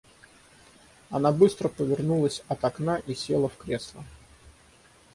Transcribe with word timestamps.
Она 1.11 1.31
быстро 1.31 1.67
повернулась 1.69 2.41
от 2.47 2.65
окна 2.65 2.97
и 3.05 3.13
села 3.13 3.47
в 3.49 3.57
кресла. 3.57 4.03